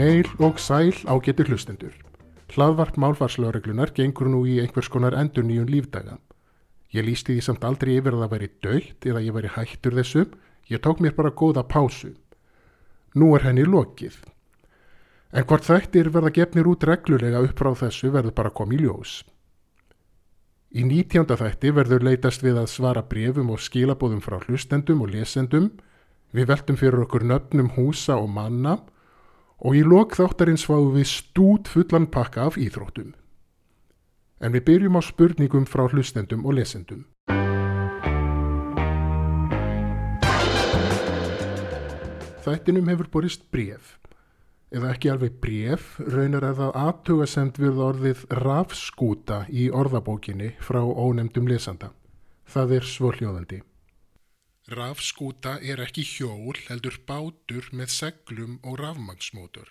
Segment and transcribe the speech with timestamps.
[0.00, 1.92] Heil og sæl ágetur hlustendur.
[2.54, 6.14] Hlaðvart málfarslögreglunar gengur nú í einhvers konar endur nýjun lífdaga.
[6.96, 10.22] Ég lísti því samt aldrei yfir að það væri dögt eða ég væri hættur þessu,
[10.72, 12.14] ég tók mér bara góða pásu.
[13.12, 14.16] Nú er henni lokið.
[15.36, 19.12] En hvort þættir verða gefnir út reglulega upp frá þessu verður bara komið í ljós.
[20.80, 25.68] Í nítjánda þætti verður leitast við að svara brefum og skilabóðum frá hlustendum og lesendum,
[26.32, 28.96] við veltum fyrir okkur nöfnum húsa og manna og
[29.76, 33.12] í lok þáttarins fáum við stút fullan pakka af íþróttum.
[34.40, 37.04] En við byrjum á spurningum frá hlustendum og lesendum.
[42.40, 43.98] Þættinum hefur borist bref,
[44.72, 51.92] eða ekki alveg bref, raunar eða aðtugasend við orðið rafskúta í orðabókinni frá ónemdum lesanda.
[52.48, 53.60] Það er svoljóðandi.
[54.70, 59.66] Rafskúta er ekki hjól heldur bátur með seglum og rafmagsmótor.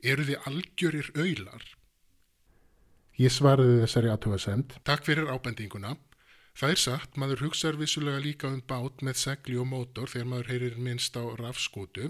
[0.00, 1.66] Eru þið algjörir auðlar?
[3.20, 4.78] Ég svaraði þessari aðtugasend.
[4.88, 5.92] Takk fyrir ábendinguna.
[6.56, 10.50] Það er satt, maður hugsaður vissulega líka um bát með segli og mótor þegar maður
[10.54, 12.08] heyrir minnst á rafskútu,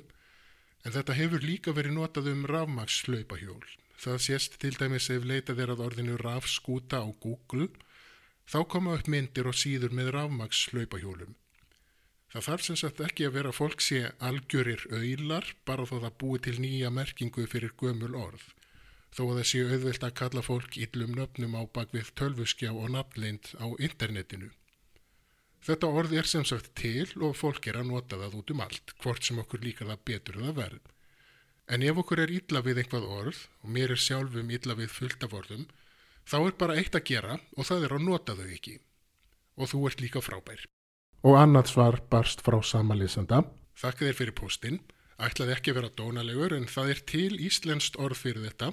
[0.86, 3.66] en þetta hefur líka verið notað um rafmagslaupahjól.
[3.98, 7.72] Það sést til dæmis ef leitað er að orðinu rafskúta á Google,
[8.46, 11.34] þá koma upp myndir og síður með rafmagslaupahjólum.
[12.30, 16.38] Það þarf sem sagt ekki að vera fólk sé algjörir auðlar bara þó það búi
[16.44, 18.44] til nýja merkingu fyrir gömul orð
[19.14, 23.52] þó að það séu auðvelt að kalla fólk íllum nöfnum á bakvið tölvuskjá og nafnleind
[23.58, 24.50] á internetinu.
[25.60, 28.94] Þetta orð er sem sagt til og fólk er að nota það út um allt,
[29.02, 30.80] hvort sem okkur líka það betur það verð.
[31.70, 35.26] En ef okkur er illa við einhvað orð, og mér er sjálfum illa við fullt
[35.26, 35.68] af orðum,
[36.24, 38.78] þá er bara eitt að gera og það er að nota þau ekki.
[39.60, 40.64] Og þú ert líka frábær.
[41.20, 43.42] Og annað svar barst frá sama lesanda.
[43.76, 44.78] Þakka þér fyrir postin.
[45.20, 48.70] Ætlaði ekki vera dónalegur en það er til íslenskt orð fyrir þetta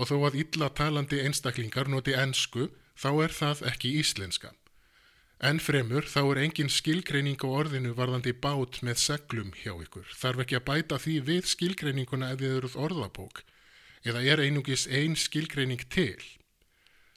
[0.00, 4.54] og þó að illa talandi einstaklingar noti ennsku þá er það ekki íslenska.
[5.44, 10.08] En fremur þá er engin skilgreining á orðinu varðandi bát með seglum hjá ykkur.
[10.16, 13.44] Þarf ekki að bæta því við skilgreininguna ef þið eruð orðabók
[14.08, 16.20] eða er einungis ein skilgreining til.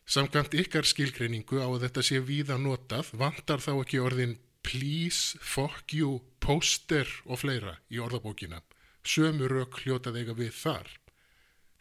[0.04, 5.94] Samkvæmt ykkar skilgreiningu á að þetta sé víða notað vantar þá ekki orðin please, fuck
[5.94, 8.62] you, poster og fleira í orðabókina.
[9.03, 10.90] Sömu rauk hljótað eiga við þar.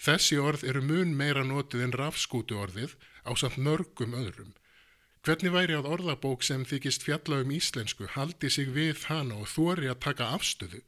[0.02, 4.54] Þessi orð eru mun meira notið en rafskútu orðið á samt mörgum öðrum.
[5.22, 9.86] Hvernig væri að orðabók sem þykist fjalla um íslensku haldi sig við hana og þóri
[9.92, 10.82] að taka afstöðu?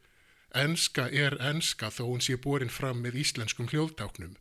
[0.55, 4.35] Enska er enska þó hún sé borin fram með íslenskum hljóðtáknum.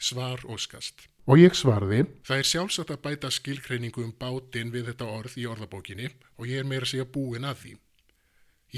[0.00, 1.06] Svar óskast.
[1.28, 2.06] Og ég svarði.
[2.26, 6.08] Það er sjálfsagt að bæta skilkreiningu um bátinn við þetta orð í orðabókinni
[6.40, 7.74] og ég er meira að segja búin að því.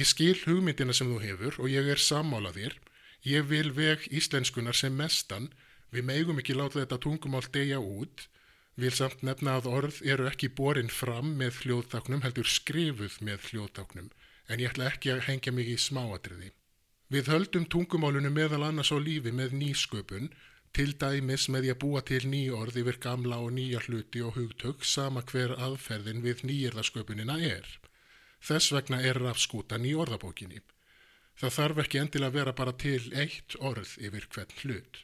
[0.03, 2.81] Ég skil hugmyndina sem þú hefur og ég er sammálaðir
[3.23, 5.53] Ég vil veg íslenskunar sem mestan,
[5.95, 8.27] við megum ekki láta þetta tungumál degja út,
[8.75, 14.09] vil samt nefna að orð eru ekki borin fram með hljóðtáknum heldur skrifuð með hljóðtáknum,
[14.51, 16.51] en ég ætla ekki að hengja mig í smáatriði.
[17.13, 20.33] Við höldum tungumálunum meðal annars á lífi með nýsköpun,
[20.77, 24.85] til dæmis með að búa til ný orð yfir gamla og nýja hluti og hugtök
[24.89, 27.67] sama hver aðferðin við nýjirðasköpunina er.
[28.41, 30.63] Þess vegna er rafskútan í orðabókinni.
[31.39, 35.03] Það þarf ekki endilega að vera bara til eitt orð yfir hvern hlut.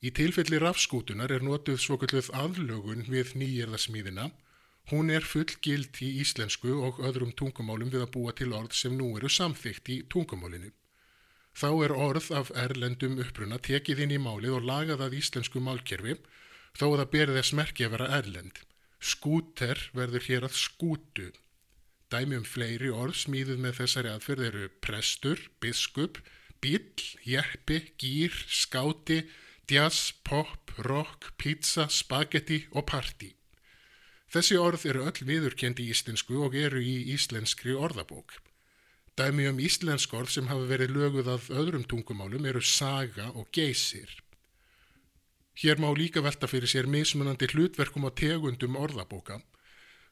[0.00, 4.30] Í tilfelli rafskútunar er notuð svokölluð aðlögun við nýjirðasmíðina.
[4.90, 8.96] Hún er full gild í íslensku og öðrum tungumálum við að búa til orð sem
[8.96, 10.72] nú eru samþygt í tungumálinu.
[11.56, 16.16] Þá er orð af erlendum uppruna tekið inn í málið og lagað að íslensku málkerfi
[16.78, 18.64] þó að það berið þess merki að vera erlend.
[19.00, 21.30] Skúter verður hér að skútu
[22.10, 26.18] Dæmi um fleiri orð smíðuð með þessari aðferð eru prestur, biskup,
[26.58, 26.82] bíl,
[27.22, 29.20] jeppi, gýr, skáti,
[29.70, 33.30] jazz, pop, rock, pizza, spagetti og party.
[34.30, 38.40] Þessi orð eru öll viðurkendi í íslensku og eru í íslenskri orðabók.
[39.20, 44.08] Dæmi um íslensk orð sem hafa verið löguð af öðrum tungumálum eru saga og geysir.
[45.60, 49.42] Hér má líka velta fyrir sér mismunandi hlutverkum á tegundum orðabóka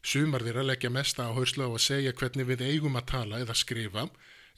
[0.03, 4.05] Sumar þeirra leggja mesta áherslu á að segja hvernig við eigum að tala eða skrifa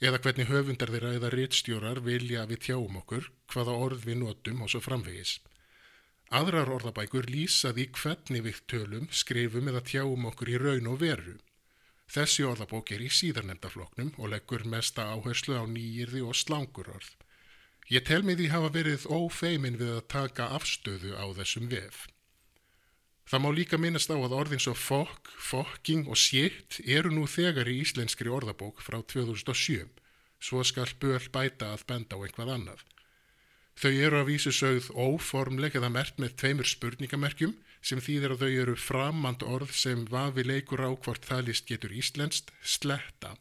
[0.01, 4.71] eða hvernig höfundar þeirra eða rittstjórar vilja við tjáum okkur, hvaða orð við notum og
[4.73, 5.39] svo framvegis.
[6.31, 11.35] Aðrar orðabækur lýsa því hvernig við tölum, skrifum eða tjáum okkur í raun og veru.
[12.11, 17.13] Þessi orðabók er í síðarnemdafloknum og leggur mesta áherslu á nýjirði og slangurorð.
[17.91, 22.07] Ég tel mig því hafa verið ófeimin við að taka afstöðu á þessum vef.
[23.31, 27.69] Það má líka minnast á að orðin svo fokk, fokking og shit eru nú þegar
[27.71, 29.87] í íslenskri orðabók frá 2007,
[30.43, 32.81] svo skal böl bæta að benda á einhvað annað.
[33.79, 38.51] Þau eru að vísu sögð óformleg eða mert með tveimur spurningamerkjum sem þýðir að þau
[38.63, 43.35] eru framand orð sem vafi leikur á hvort það list getur íslenskt sletta,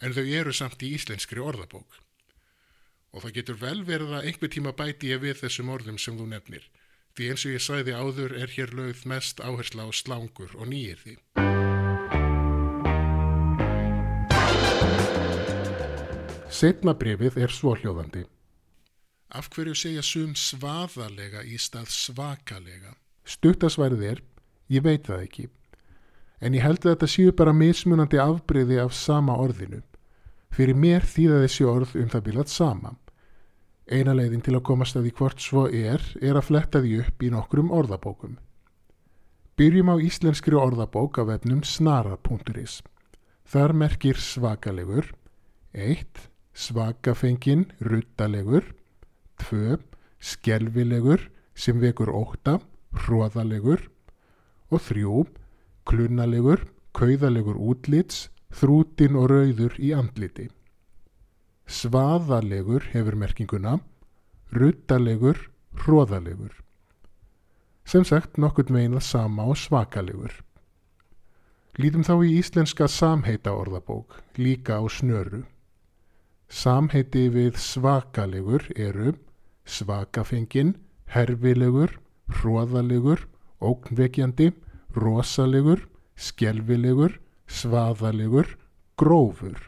[0.00, 2.00] en þau eru samt í íslenskri orðabók.
[3.12, 6.28] Og það getur vel verið að einhver tíma bæti ég við þessum orðum sem þú
[6.32, 6.64] nefnir,
[7.16, 11.04] því eins og ég sæði áður er hér lögð mest áhersla á slangur og nýjir
[11.04, 11.16] því.
[16.58, 18.24] Setna brefið er svóljóðandi.
[19.36, 22.94] Af hverju segja sum svaðalega í stað svakalega?
[23.28, 24.22] Stuttasværið er,
[24.72, 25.46] ég veit það ekki.
[26.40, 29.82] En ég held að þetta séu bara mismunandi afbreyði af sama orðinu.
[30.54, 32.94] Fyrir mér þýða þessi orð um það bilat sama.
[33.88, 37.24] Eina leiðin til að komast að því hvort svo er, er að fletta því upp
[37.24, 38.38] í nokkrum orðabókum.
[39.58, 42.80] Byrjum á íslenskri orðabók af efnum snara.is.
[43.48, 45.08] Þar merkir svakalegur
[45.72, 46.20] 1.
[46.54, 48.68] Svakafengin, ruttalegur
[49.48, 49.78] 2.
[50.20, 51.28] Skelvilegur
[51.58, 52.58] sem vekur óta,
[52.96, 53.88] hróðalegur
[54.70, 55.24] og 3.
[55.88, 60.48] Klunalegur, kauðalegur útlits, þrútin og rauður í andliti.
[61.68, 63.78] Svaðalegur hefur merkinguna,
[64.52, 65.40] ruttalegur,
[65.84, 66.52] hróðalegur.
[67.88, 70.32] Sem sagt nokkurt meinað sama og svakalegur.
[71.78, 75.44] Lítum þá í íslenska samheita orðabók, líka á snöru.
[76.48, 79.14] Samheiti við svakalegur eru
[79.68, 80.74] svakafengin,
[81.12, 83.24] herfilegur, hróðalegur,
[83.60, 84.52] ógnvekjandi,
[84.96, 85.84] rosalegur,
[86.18, 88.54] skjelvilegur, svaðalegur,
[88.98, 89.58] grófur.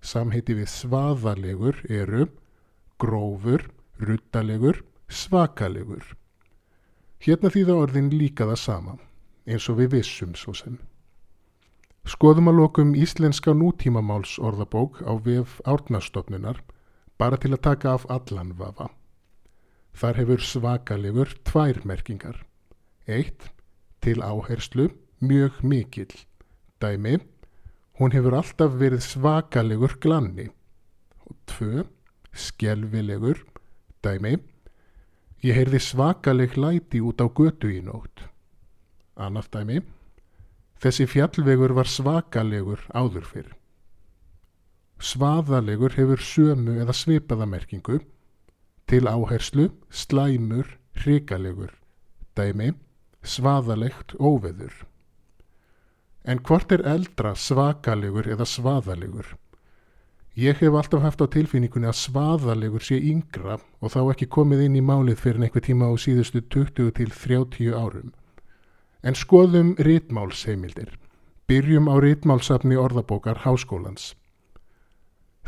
[0.00, 2.28] Samheiti við svaðalegur eru
[2.98, 3.68] grófur,
[3.98, 6.14] ruttalegur, svakalegur.
[7.18, 8.94] Hérna þýða orðin líka það sama,
[9.46, 10.78] eins og við vissum svo sem.
[12.08, 16.62] Skoðum að lokum íslenska nútímamáls orðabók á VF árnastofnunar
[17.18, 18.88] bara til að taka af allan vafa.
[19.98, 22.36] Þar hefur svakalegur tvær merkingar.
[23.10, 23.48] Eitt,
[23.98, 26.12] til áherslu, mjög mikill.
[26.78, 27.16] Dæmi,
[27.98, 30.46] hún hefur alltaf verið svakalegur glanni.
[31.26, 31.82] Og tvö,
[32.30, 33.40] skjelvilegur.
[34.06, 34.36] Dæmi,
[35.42, 38.22] ég heyrði svakaleg læti út á götu í nótt.
[39.18, 39.80] Annað dæmi,
[40.78, 43.50] þessi fjallvegur var svakalegur áður fyrr.
[45.02, 47.98] Svaðalegur hefur sömu eða svipaða merkingu
[48.88, 51.72] til áherslu, slæmur, hrikalegur,
[52.36, 52.72] dæmi,
[53.22, 54.72] svaðalegt óveður.
[56.24, 59.36] En hvort er eldra svakalegur eða svaðalegur?
[60.38, 64.76] Ég hef alltaf haft á tilfinningunni að svaðalegur sé yngra og þá ekki komið inn
[64.78, 68.12] í málið fyrir einhver tíma á síðustu 20 til 30 árum.
[69.02, 70.94] En skoðum rítmálsheimildir.
[71.48, 74.12] Byrjum á rítmálsafni orðabókar Háskólans.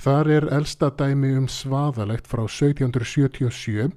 [0.01, 3.91] Þar er elsta dæmi um svaðalegt frá 1777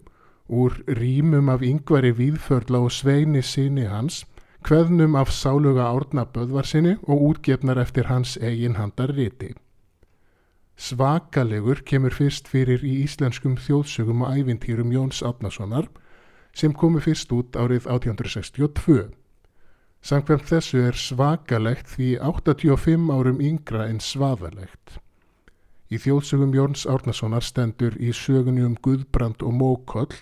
[0.51, 4.25] úr rýmum af yngvari Víðförla og Sveini síni hans,
[4.67, 9.53] hveðnum af sáluga árna böðvarsinni og útgefnar eftir hans eigin handar riti.
[10.75, 15.87] Svakalegur kemur fyrst fyrir í íslenskum þjóðsögum og ævintýrum Jóns Átnasonar
[16.51, 19.07] sem komu fyrst út árið 1862.
[20.03, 24.99] Samkvæmt þessu er svakalegt því 85 árum yngra en svaðalegt.
[25.91, 30.13] Í þjóðsögum Jóns Árnasonar stendur í sögunni um Guðbrand og Mókoll.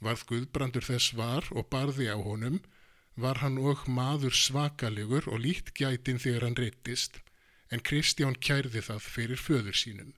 [0.00, 2.60] Varð Guðbrandur þess var og barði á honum,
[3.16, 7.20] var hann og maður svakalegur og líkt gætin þegar hann reyttist,
[7.70, 10.14] en Kristján kærði það fyrir föður sínum.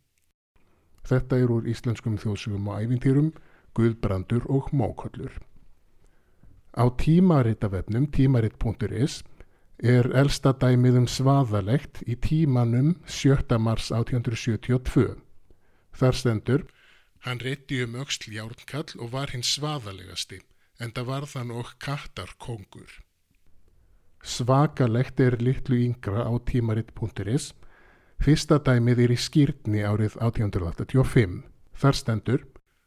[1.02, 3.32] Þetta er úr íslenskum þjóðsögum og ævintýrum,
[3.74, 5.32] Guðbrandur og Mókollur.
[6.72, 9.22] Á tímaritavefnum tímarit.is
[9.82, 13.58] er elsta dæmið um svaðalegt í tímanum 7.
[13.58, 15.16] mars 1872.
[15.92, 16.62] Þar stendur,
[17.26, 20.38] hann reytti um auksl járnkall og var hinn svaðalegasti,
[20.78, 23.02] en það var þann og kattar kongur.
[24.22, 27.50] Svakalegt er litlu yngra á tímaritt.is.
[28.22, 31.42] Fyrsta dæmið er í skýrtni árið 1885.
[31.74, 32.42] Þar stendur,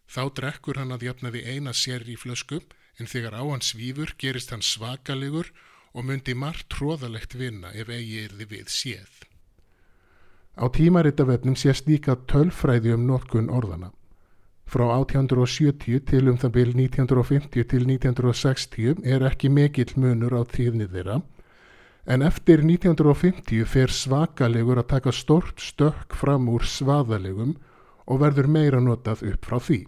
[0.07, 2.61] þá drekkur hann að jafnaði eina sér í flösku,
[2.95, 8.25] en þegar á hans svífur gerist hann svakalegur og myndi margt tróðalegt vinna ef eigi
[8.25, 9.11] erði við séð.
[10.55, 13.91] Á tímaritavefnum sést líka tölfræði um notkun orðana.
[14.65, 20.87] Frá 1870 til um það byrj 1950 til 1960 er ekki mikill munur á tíðni
[20.89, 21.19] þeirra,
[22.05, 27.55] en eftir 1950 fer svakalegur að taka stort stökk fram úr svaðalegum
[28.05, 29.79] og verður meira notað upp frá því.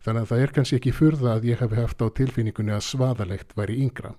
[0.00, 3.56] Þannig að það er kannski ekki fyrða að ég hef haft á tilfinningunni að svaðalegt
[3.56, 4.14] væri yngra.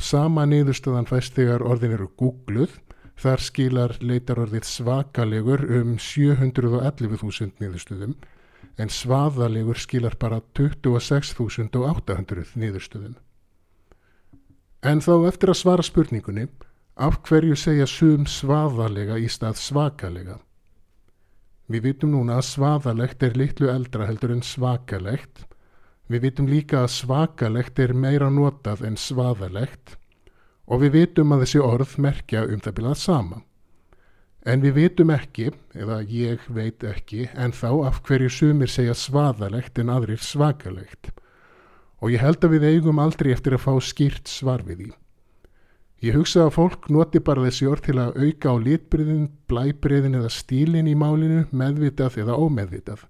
[0.00, 2.78] Sama niðurstöðan fæst þegar orðin eru googluð,
[3.20, 8.14] þar skilar leitarorðið svakalegur um 711.000 niðurstöðum,
[8.80, 13.18] en svaðalegur skilar bara 26.800 niðurstöðum.
[14.80, 16.48] En þá eftir að svara spurningunni,
[16.96, 20.38] af hverju segja sum svaðalega í stað svakalega?
[21.70, 25.44] Við vitum núna að svaðalegt er litlu eldra heldur en svakalegt.
[26.10, 29.94] Við vitum líka að svakalegt er meira notað en svaðalegt
[30.66, 33.38] og við vitum að þessi orð merkja um það bilað sama.
[34.42, 39.78] En við vitum ekki, eða ég veit ekki, en þá af hverju sumir segja svaðalegt
[39.78, 41.12] en aðrir svakalegt.
[42.00, 44.90] Og ég held að við eigum aldrei eftir að fá skýrt svar við því.
[46.00, 50.30] Ég hugsa að fólk noti bara þessi orð til að auka á litbriðin, blæbriðin eða
[50.32, 53.04] stílin í málinu, meðvitað eða ómeðvitað.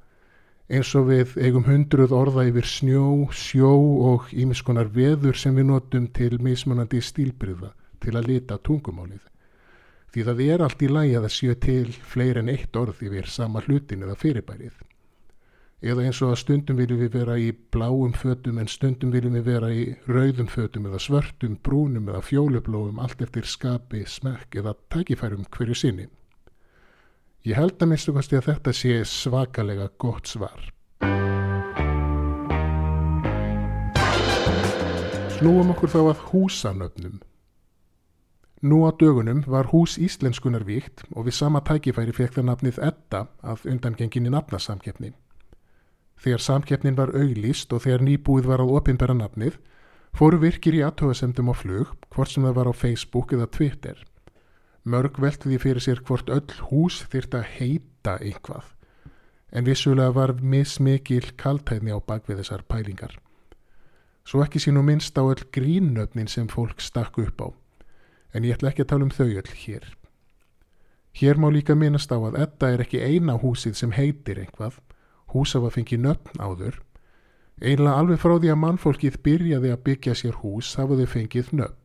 [0.70, 3.72] Eins og við eigum hundruð orða yfir snjó, sjó
[4.12, 9.26] og ímiskonar veður sem við notum til mismunandi stílbriða til að lita tungumálið
[10.14, 13.28] því það er allt í lægi að það séu til fleir en eitt orð yfir
[13.30, 14.78] sama hlutin eða fyrirbærið.
[15.80, 19.46] Eða eins og að stundum viljum við vera í bláum fötum en stundum viljum við
[19.46, 25.46] vera í rauðum fötum eða svörtum, brúnum eða fjólublóum allt eftir skapi, smekk eða tækifærum
[25.48, 26.10] hverju sinni.
[27.40, 30.66] Ég held að minnstu kosti að þetta sé svakalega gott svar.
[35.38, 37.14] Snúum okkur þá að húsanöfnum.
[38.60, 43.22] Nú á dögunum var hús íslenskunar víkt og við sama tækifæri fekk það nafnið Edda
[43.40, 45.14] af undangenginni nafnasamkeppni.
[46.20, 49.56] Þegar samkeppnin var auglýst og þegar nýbúið var á opinbera nafnið,
[50.12, 53.96] fóru virkir í aðtöðasendum á flug, hvort sem það var á Facebook eða Twitter.
[54.84, 58.64] Mörg velti því fyrir sér hvort öll hús þyrta að heita einhvað,
[59.52, 63.18] en vissulega var mismikil kaltæðni á bakvið þessar pælingar.
[64.24, 67.48] Svo ekki sín og minnst á öll grínöfnin sem fólk stakk upp á
[68.32, 69.86] en ég ætla ekki að tala um þau öll hér.
[71.18, 74.78] Hér má líka minnast á að þetta er ekki eina húsið sem heitir einhvað,
[75.34, 76.78] hús af að fengi nöfn áður.
[77.60, 81.79] Einlega alveg frá því að mannfólkið byrjaði að byggja sér hús hafa þau fengið nöfn.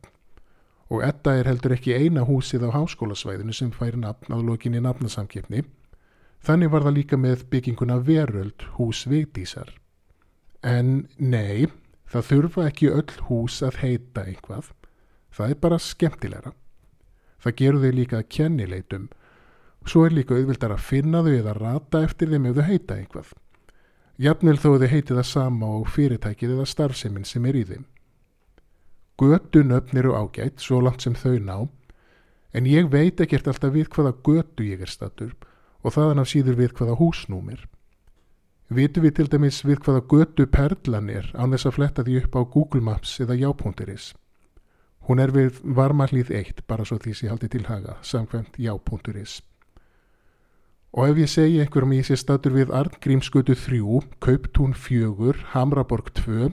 [0.86, 5.64] Og þetta er heldur ekki eina húsið á háskólasvæðinu sem fær nafn á lokinni nafnasamkipni.
[6.46, 9.72] Þannig var það líka með bygginguna veröld hús Vigdísar.
[10.62, 11.66] En nei,
[12.06, 14.70] það þurfa ekki öll hús að heita einhvað.
[15.34, 16.52] Það er bara skemmtilegra.
[17.42, 19.08] Það gerur þau líka að kennileitum.
[19.86, 23.34] Svo er líka auðvildar að finna þau eða rata eftir þeim ef þau heita einhvað.
[24.22, 27.84] Jafnvel þó þau heiti það sama og fyrirtækið eða starfseminn sem er í þeim.
[29.16, 31.56] Götunöfn eru ágætt svo langt sem þau ná,
[32.52, 35.32] en ég veit ekkert alltaf við hvaða götu ég er statur
[35.82, 37.64] og þaðan af síður við hvaða húsnúmir.
[38.68, 42.36] Vitu við til dæmis við hvaða götu perlan er án þess að fletta því upp
[42.36, 44.12] á Google Maps eða já.is.
[45.06, 49.40] Hún er við varmalíð 1, bara svo því sem ég haldi til haga, samkvæmt já.is.
[50.96, 53.80] Og ef ég segi einhverjum ég sé statur við Arngrímsgötu 3,
[54.20, 56.50] Kauptún 4, Hamraborg 2,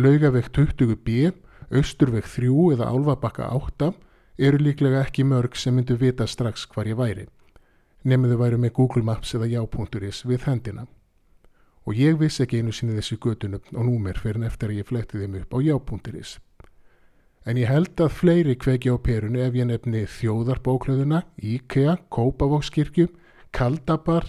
[0.00, 1.34] Laugaveg 20b,
[1.72, 3.92] Östurveg 3 eða Álvabakka 8,
[4.38, 7.26] eru líklega ekki mörg sem myndu vita strax hvar ég væri.
[8.04, 10.86] Nefnum þau væru með Google Maps eða já.is við hendina.
[11.86, 14.88] Og ég vissi ekki einu sinni þessi götunum og númer fyrir en eftir að ég
[14.90, 16.38] fletti þeim upp á já.is.
[17.46, 23.08] En ég held að fleiri kveki á perunu ef ég nefni þjóðarbóklöðuna, IKEA, Kópavókskirkju,
[23.50, 24.28] Kaldabar,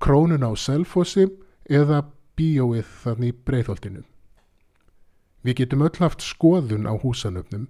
[0.00, 1.26] Krónun á Selfossi
[1.68, 4.04] eða Bíóið þannig breyðholtinu.
[5.46, 7.68] Við getum öll haft skoðun á húsanöfnum.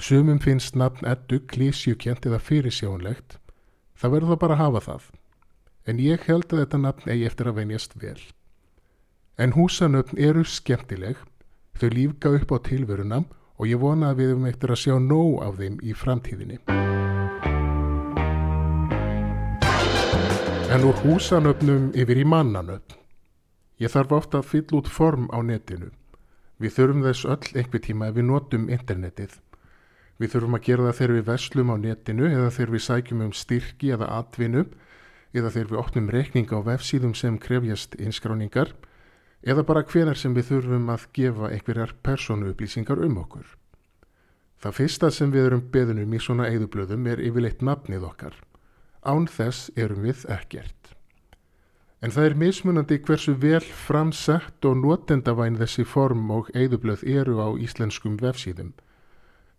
[0.00, 3.36] Sumum finnst nafn eddu klísjukjent eða fyrirsjónlegt.
[3.92, 5.02] Það verður það bara að hafa það.
[5.84, 8.16] En ég held að þetta nafn eigi eftir að venjast vel.
[9.36, 11.20] En húsanöfn eru skemmtileg.
[11.76, 13.28] Þau lífga upp á tilverunam
[13.60, 16.58] og ég vona að við erum eftir að sjá nóg af þeim í framtíðinni.
[20.72, 22.96] En úr húsanöfnum yfir í mannanöfn.
[23.76, 25.92] Ég þarf ofta að fylla út form á netinu.
[26.60, 29.38] Við þurfum þess öll einhver tíma ef við notum internetið.
[30.20, 33.32] Við þurfum að gera það þegar við verslum á netinu eða þegar við sækjum um
[33.32, 34.64] styrki eða atvinnu
[35.32, 38.74] eða þegar við opnum reikning á vefsíðum sem krefjast inskráningar
[39.40, 43.46] eða bara hvenar sem við þurfum að gefa einhverjar persónu upplýsingar um okkur.
[44.60, 48.34] Það fyrsta sem við erum beðunum í svona eigðublöðum er yfirleitt nafnið okkar.
[49.00, 50.99] Án þess erum við ekkert.
[52.00, 57.48] En það er mismunandi hversu vel framsett og notendavæn þessi form og eigðublöð eru á
[57.60, 58.70] íslenskum vefsíðum.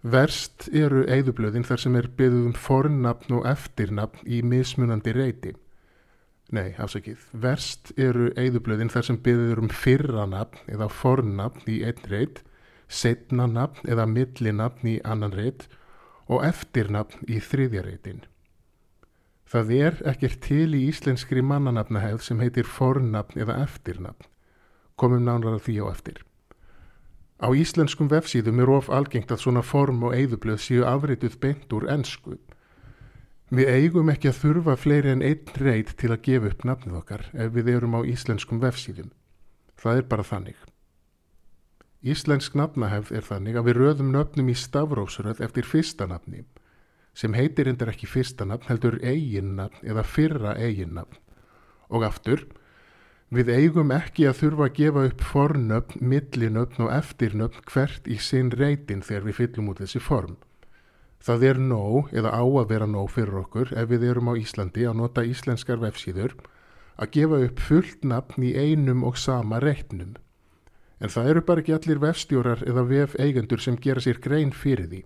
[0.01, 5.53] Verst eru eigðublöðin þar sem er beðuð um fornafn og eftirnafn í mismunandi reyti.
[6.51, 7.27] Nei, afsakið.
[7.31, 12.41] Verst eru eigðublöðin þar sem byrður um fyrranafn eða fornafn í einn reyt,
[12.89, 15.69] setnanafn eða millinafn í annan reyt
[16.25, 18.25] og eftirnafn í þriðja reytin.
[19.51, 24.29] Það er ekkert til í íslenskri mannanafnahefð sem heitir fornafn eða eftirnafn.
[24.96, 26.22] Komum nánar að því á eftir.
[27.43, 31.89] Á íslenskum vefsíðum er of algengt að svona form og eigðublöð séu afrituð beint úr
[31.91, 32.38] ennsku.
[33.51, 37.27] Við eigum ekki að þurfa fleiri en einn reit til að gefa upp nafnið okkar
[37.34, 39.12] ef við erum á íslenskum vefsíðum.
[39.75, 40.63] Það er bara þannig.
[42.01, 46.46] Íslensk nafnahefð er þannig að við röðum nöfnum í stafrósröð eftir fyrsta nafni
[47.13, 51.20] sem heitir endur ekki fyrsta nafn heldur eiginnafn eða fyrra eiginnafn
[51.91, 52.46] og aftur
[53.32, 58.51] við eigum ekki að þurfa að gefa upp fornöfn, millinöfn og eftirnöfn hvert í sinn
[58.51, 60.36] reytin þegar við fyllum út þessi form.
[61.22, 64.88] Það er nóg eða á að vera nóg fyrir okkur ef við erum á Íslandi
[64.89, 66.36] að nota íslenskar vefsíður
[66.98, 70.18] að gefa upp fullt nafn í einum og sama reitnum.
[71.00, 74.89] En það eru bara ekki allir vefstjórar eða vef eigendur sem gera sér grein fyrir
[74.89, 75.03] því.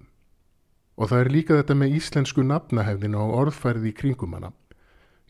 [0.96, 4.52] Og það er líka þetta með íslensku nafnahefðina og orðfærið í kringum hana.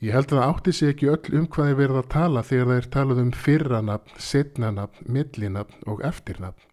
[0.03, 2.67] Ég held að það átti sig ekki öll um hvað er verið að tala þegar
[2.69, 6.67] það er talað um fyrranafn, setnanafn, millinafn og eftirnafn.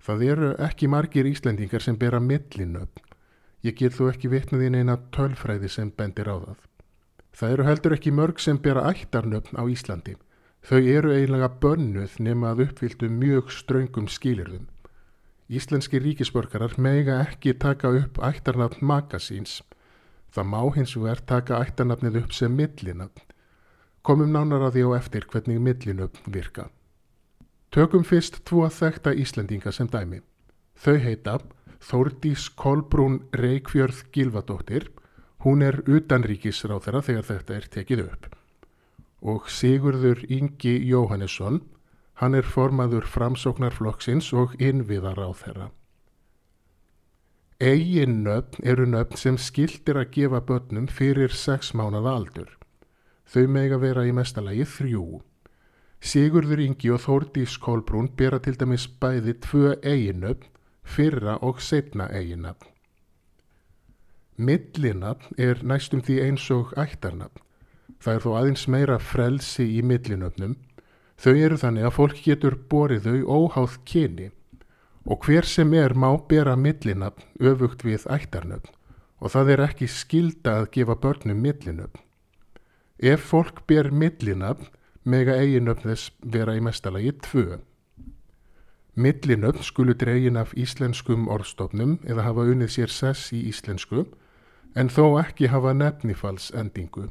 [0.00, 3.04] Það eru ekki margir Íslendingar sem bera millinöfn.
[3.60, 6.56] Ég get þú ekki vitnað í neina tölfræði sem bendir á það.
[7.36, 10.16] Það eru heldur ekki mörg sem bera ættarnöfn á Íslandi.
[10.64, 14.66] Þau eru eiginlega bönnuð nema að uppfyldu mjög ströngum skilirðum.
[15.50, 19.56] Íslenski ríkisborgarar meiga ekki taka upp ættarnafn magasíns.
[20.30, 23.24] Það má hins vegar taka ættarnafnið upp sem millinafn.
[24.06, 26.68] Komum nánar að því á eftir hvernig millinöfn virka.
[27.74, 30.22] Tökum fyrst tvo þekta Íslendinga sem dæmi.
[30.78, 31.34] Þau heita
[31.80, 34.86] Þórdís Kolbrún Reykjörð Gilvadóttir,
[35.42, 38.26] hún er utanríkisráð þeirra þegar þetta er tekið upp.
[39.20, 41.62] Og Sigurður Ingi Jóhannesson,
[42.20, 45.68] Hann er formaður framsóknarflokksins og innviðar á þeirra.
[47.60, 52.52] Egin nöfn eru nöfn sem skildir að gefa börnum fyrir sex mánada aldur.
[53.24, 55.20] Þau mega vera í mestalagi þrjú.
[56.00, 60.48] Sigurður Ingi og Þórdís Kolbrún bera til dæmis bæði tvö eiginnöfn,
[60.84, 62.68] fyrra og setna eiginnöfn.
[64.40, 67.44] Millinöfn er næstum því eins og ættarnöfn.
[68.00, 70.56] Það er þó aðeins meira frelsi í millinöfnum
[71.20, 74.30] Þau eru þannig að fólk getur borið þau óháð kyni
[75.04, 78.76] og hver sem er má bera millinafn öfugt við ættarnöfn
[79.20, 82.00] og það er ekki skilda að gefa börnum millinöfn.
[83.00, 84.70] Ef fólk ber millinafn
[85.04, 87.60] mega eiginöfn þess vera í mestalagi tvö.
[88.96, 94.06] Millinöfn skulu dregin af íslenskum orðstofnum eða hafa unnið sér sess í íslensku
[94.76, 97.10] en þó ekki hafa nefnifals endingu.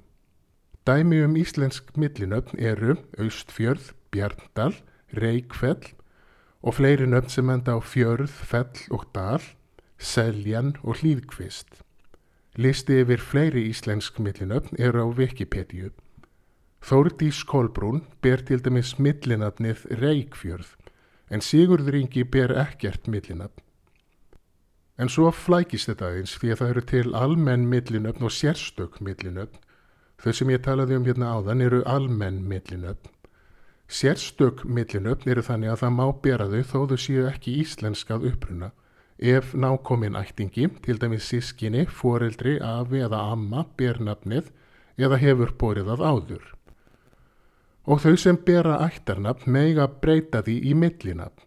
[0.85, 4.75] Dæmi um íslensk millinöfn eru Austfjörð, Bjarndal,
[5.13, 5.93] Reykfell
[6.61, 9.43] og fleiri nöfn sem enda á Fjörð, Fell og Dal,
[9.97, 11.83] Seljan og Hlýðkvist.
[12.59, 15.91] Listi yfir fleiri íslensk millinöfn eru á Wikipedia.
[16.83, 20.75] Þórdís Kolbrún ber til dæmis millinöfnið Reykfjörð
[21.29, 23.63] en Sigurður Ingi ber ekkert millinöfn.
[24.99, 29.61] En svo flækist þetta eins því að það eru til almenn millinöfn og sérstök millinöfn.
[30.19, 33.13] Þau sem ég talaði um hérna áðan eru almenn millinöfn.
[33.89, 38.67] Sérstök millinöfn eru þannig að það má bera þau þó þau séu ekki íslenskað uppruna.
[39.17, 44.51] Ef nákominn ættingi, til dæmis sískinni, foreldri, afi eða amma ber nafnið
[45.01, 46.45] eða hefur borið af áður.
[47.89, 51.41] Og þau sem bera ættarnafn meiga breyta því í millinafn.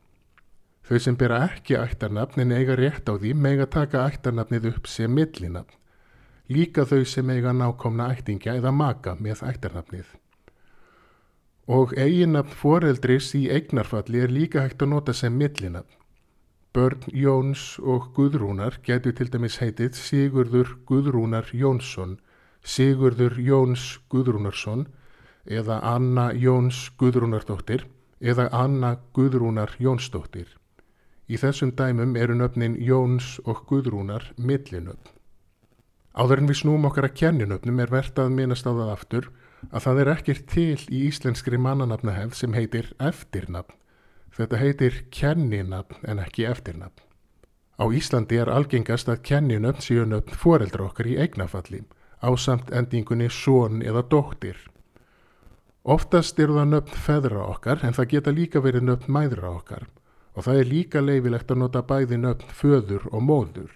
[0.83, 5.15] Þau sem bera ekki ættarnafn en eiga rétt á því meiga taka ættarnafnið upp sem
[5.15, 5.79] millinafn.
[6.51, 10.11] Líka þau sem eiga nákomna ættingja eða maka með ættarnafnið.
[11.71, 15.99] Og eiginnafn foreldris í eignarfalli er líka hægt að nota sem millinafn.
[16.73, 22.17] Börn Jóns og Guðrúnar getur til dæmis heitið Sigurður Guðrúnar Jónsson,
[22.65, 24.87] Sigurður Jóns Guðrúnarsson
[25.45, 27.85] eða Anna Jóns Guðrúnardóttir
[28.21, 30.49] eða Anna Guðrúnar Jónsdóttir.
[31.29, 35.13] Í þessum dæmum eru nöfnin Jóns og Guðrúnar millinöfn.
[36.17, 39.31] Áður en við snúm okkar að kenninöfnum er verðt að minnast á það aftur
[39.71, 43.79] að það er ekkert til í íslenskri mannanafnahefð sem heitir eftirnafn.
[44.33, 47.05] Þetta heitir kenninafn en ekki eftirnafn.
[47.77, 51.83] Á Íslandi er algengast að kenninöfn séu nöfn foreldra okkar í eignafalli
[52.23, 54.59] á samt endingunni són eða dóttir.
[55.83, 59.89] Oftast eru það nöfn feðra okkar en það geta líka verið nöfn mæðra okkar
[60.33, 63.73] og það er líka leifilegt að nota bæði nöfn föður og móður.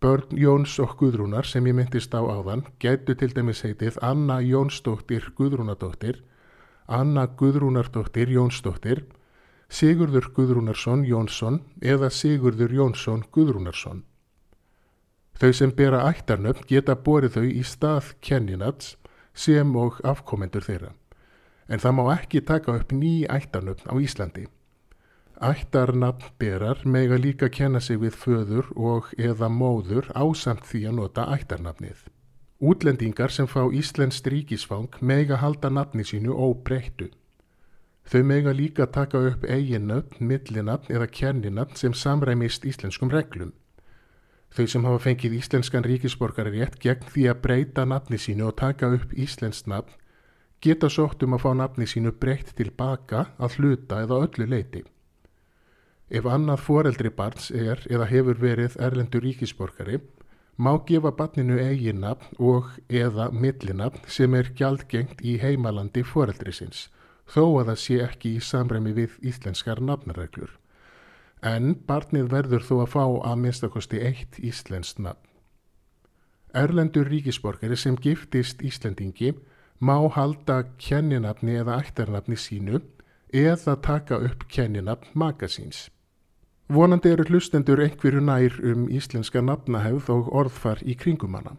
[0.00, 5.26] Börn Jóns og Guðrúnar sem ég myndist á áðan gætu til dæmis heitið Anna Jónsdóttir
[5.36, 6.22] Guðrúnadóttir,
[6.88, 9.02] Anna Guðrúnardóttir Jónsdóttir,
[9.68, 14.00] Sigurður Guðrúnarsson Jónsson eða Sigurður Jónsson Guðrúnarsson.
[15.36, 18.94] Þau sem bera ættarnöfn geta borið þau í stað kenninats
[19.36, 20.94] sem og afkomendur þeirra.
[21.68, 24.48] En það má ekki taka upp ný ættarnöfn á Íslandi.
[25.40, 32.02] Ættarnafnberar mega líka kenna sig við föður og eða móður ásamt því að nota ættarnafnið.
[32.60, 37.08] Útlendingar sem fá Íslensk ríkisfang mega halda nafni sínu óbreyttu.
[38.04, 43.54] Þau mega líka taka upp eiginnöfn, millinöfn eða kenninöfn sem samræmist íslenskum reglum.
[44.52, 48.92] Þau sem hafa fengið íslenskan ríkisborgari rétt gegn því að breyta nafni sínu og taka
[48.92, 49.96] upp íslenskt nafn
[50.60, 54.84] geta sótt um að fá nafni sínu breytt tilbaka að hluta eða öllu leiti.
[56.10, 60.00] Ef annað foreldri barns er eða hefur verið erlendur ríkisborgari
[60.58, 66.88] má gefa barninu eiginnafn og eða millinafn sem er gjaldgengt í heimalandi foreldrisins
[67.30, 70.56] þó að það sé ekki í samræmi við íslenskar nafnareglur
[71.42, 75.26] en barnið verður þó að fá að minnstakosti eitt íslenskt nafn.
[76.52, 79.32] Erlendur ríkisborgari sem giftist Íslendingi
[79.80, 82.82] má halda kenninafni eða ættarnafni sínu
[83.30, 85.88] eða taka upp kenninafn magasíns.
[86.70, 91.56] Vonandi eru hlustendur einhverju nær um íslenska nafnahefð og orðfar í kringumanna.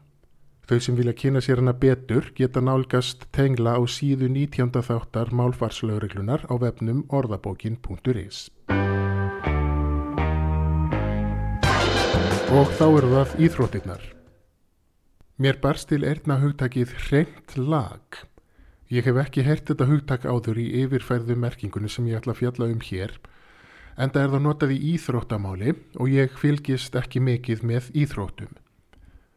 [0.71, 4.71] Þau sem vilja kynna sér hana betur geta nálgast tengla á síðu 19.
[4.71, 8.39] þáttar málfarslögreglunar á vefnum orðabókin.is.
[12.55, 14.07] Og þá eru það íþróttinnar.
[15.35, 18.23] Mér barst til erna hugtakið hreint lag.
[18.87, 22.71] Ég hef ekki hert þetta hugtak áður í yfirfærðu merkingunni sem ég ætla að fjalla
[22.71, 23.19] um hér,
[23.97, 28.51] en það er það notað í íþróttamáli og ég fylgist ekki mikið með íþróttum.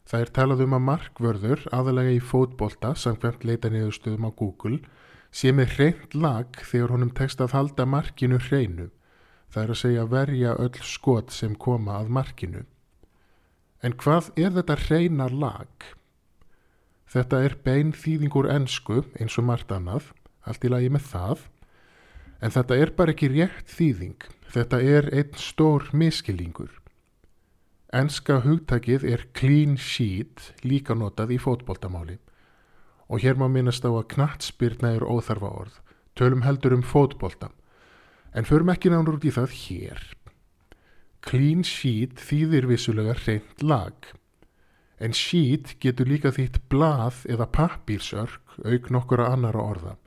[0.05, 4.83] Það er talað um að markvörður, aðalega í fótbolta, samkvæmt leita niðurstöðum á Google,
[5.33, 8.91] sé með hreint lag þegar honum tekst að halda markinu hreinu.
[9.49, 12.65] Það er að segja verja öll skot sem koma að markinu.
[13.85, 15.89] En hvað er þetta reyna lag?
[17.15, 20.11] Þetta er bein þýðingur ennsku eins og margt annað,
[20.45, 21.45] allt í lagi með það,
[22.45, 26.71] en þetta er bara ekki rétt þýðing, þetta er einn stór miskilingur.
[27.95, 32.19] Ennska hugtakið er clean sheet líka notað í fótboltamáli
[33.11, 35.75] og hér má minnast á að knatsbyrna er óþarfa orð,
[36.17, 37.51] tölum heldur um fótbolta,
[38.35, 40.05] en förum ekki nánur út í það hér.
[41.25, 44.09] Clean sheet þýðir vissulega reynd lag,
[44.99, 49.99] en sheet getur líka þýtt blað eða pappírsörk auk nokkura annara orða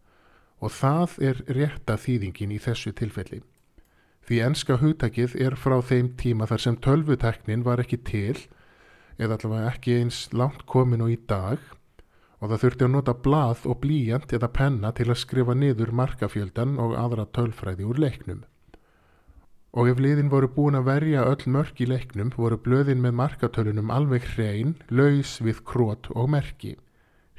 [0.58, 3.44] og það er rétta þýðingin í þessu tilfelli.
[4.28, 8.36] Því enska hugtakið er frá þeim tíma þar sem tölvuteknin var ekki til
[9.18, 11.64] eða allavega ekki eins langt komin og í dag
[12.38, 16.76] og það þurfti að nota blað og blíjant eða penna til að skrifa niður markafjöldan
[16.84, 18.44] og aðra tölfræði úr leiknum
[19.78, 23.92] og ef liðin voru búin að verja öll mörk í leiknum voru blöðin með markatölunum
[23.94, 26.74] alveg hrein, laus við krót og merki,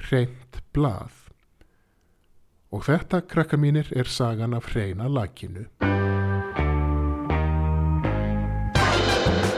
[0.07, 1.11] hreint blað.
[2.71, 5.67] Og þetta, krakkar mínir, er sagan af hreina lakinu.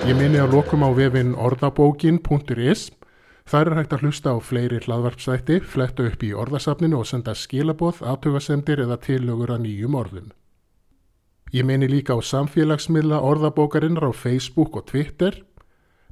[0.02, 2.88] Ég minni að lokum á vefin orðabókin.is.
[3.46, 8.02] Þar er hægt að hlusta á fleiri hlaðvarpsætti, fletta upp í orðasafninu og senda skilaboð,
[8.02, 10.32] aðtugasendir eða tillögur að nýjum orðum.
[11.54, 15.38] Ég meini líka á samfélagsmiðla orðabókarinnar á Facebook og Twitter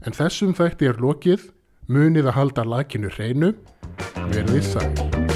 [0.05, 1.49] en þessum þætti er lokið,
[1.89, 3.55] munið að halda lakinu hreinu,
[4.29, 5.28] verðið sæl.